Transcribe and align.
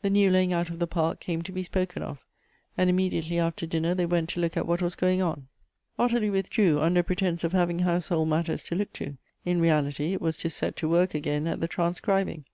The 0.00 0.10
new 0.10 0.28
laying 0.28 0.52
out 0.52 0.70
of 0.70 0.80
the 0.80 0.88
park 0.88 1.20
came 1.20 1.40
to 1.42 1.52
be 1.52 1.62
spoken 1.62 2.02
of 2.02 2.18
i 2.76 2.82
and 2.82 2.90
immediately 2.90 3.38
after 3.38 3.64
dinner 3.64 3.94
they 3.94 4.06
went 4.06 4.28
to 4.30 4.40
look 4.40 4.56
at 4.56 4.66
what 4.66 4.82
was 4.82 4.96
going 4.96 5.22
on. 5.22 5.46
Ottilie 6.00 6.30
withdrew, 6.30 6.80
under 6.80 7.04
pretence 7.04 7.44
of 7.44 7.52
having 7.52 7.78
household 7.78 8.28
matters 8.28 8.64
to 8.64 8.74
look 8.74 8.92
to; 8.94 9.18
in 9.44 9.60
reality, 9.60 10.14
it 10.14 10.20
was 10.20 10.36
to 10.38 10.50
set 10.50 10.74
to 10.78 10.88
work 10.88 11.14
again 11.14 11.46
at 11.46 11.60
the 11.60 11.68
transcribing. 11.68 12.44